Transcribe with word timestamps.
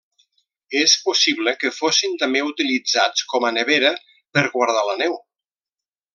És 0.77 0.93
possible 1.09 1.53
que 1.63 1.71
fossin 1.79 2.15
també 2.23 2.41
utilitzats 2.47 3.27
com 3.35 3.45
a 3.51 3.53
nevera 3.59 3.93
per 4.39 4.47
guardar 4.57 4.83
la 4.89 4.97
neu. 5.05 5.21